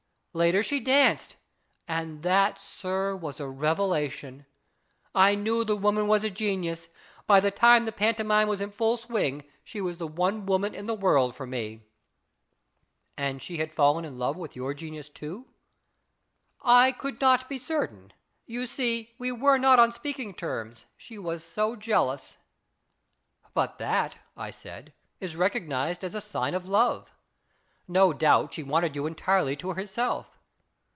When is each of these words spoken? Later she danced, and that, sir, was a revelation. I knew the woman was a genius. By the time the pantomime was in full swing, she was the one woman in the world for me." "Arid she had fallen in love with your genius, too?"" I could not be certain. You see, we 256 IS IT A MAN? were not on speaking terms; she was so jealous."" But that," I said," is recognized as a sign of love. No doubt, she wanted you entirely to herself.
Later 0.33 0.63
she 0.63 0.79
danced, 0.79 1.35
and 1.89 2.23
that, 2.23 2.57
sir, 2.61 3.13
was 3.17 3.41
a 3.41 3.49
revelation. 3.49 4.45
I 5.13 5.35
knew 5.35 5.65
the 5.65 5.75
woman 5.75 6.07
was 6.07 6.23
a 6.23 6.29
genius. 6.29 6.87
By 7.27 7.41
the 7.41 7.51
time 7.51 7.83
the 7.83 7.91
pantomime 7.91 8.47
was 8.47 8.61
in 8.61 8.71
full 8.71 8.95
swing, 8.95 9.43
she 9.61 9.81
was 9.81 9.97
the 9.97 10.07
one 10.07 10.45
woman 10.45 10.73
in 10.73 10.85
the 10.85 10.93
world 10.95 11.35
for 11.35 11.45
me." 11.45 11.81
"Arid 13.17 13.41
she 13.41 13.57
had 13.57 13.73
fallen 13.73 14.05
in 14.05 14.17
love 14.17 14.37
with 14.37 14.55
your 14.55 14.73
genius, 14.73 15.09
too?"" 15.09 15.47
I 16.61 16.93
could 16.93 17.19
not 17.19 17.49
be 17.49 17.57
certain. 17.57 18.13
You 18.45 18.67
see, 18.67 19.13
we 19.17 19.27
256 19.27 19.27
IS 19.27 19.27
IT 19.27 19.31
A 19.33 19.33
MAN? 19.33 19.51
were 19.51 19.59
not 19.59 19.83
on 19.83 19.91
speaking 19.91 20.33
terms; 20.33 20.85
she 20.95 21.17
was 21.19 21.43
so 21.43 21.75
jealous."" 21.75 22.37
But 23.53 23.79
that," 23.79 24.17
I 24.37 24.51
said," 24.51 24.93
is 25.19 25.35
recognized 25.35 26.05
as 26.05 26.15
a 26.15 26.21
sign 26.21 26.53
of 26.53 26.69
love. 26.69 27.11
No 27.87 28.13
doubt, 28.13 28.53
she 28.53 28.63
wanted 28.63 28.95
you 28.95 29.05
entirely 29.05 29.57
to 29.57 29.73
herself. 29.73 30.37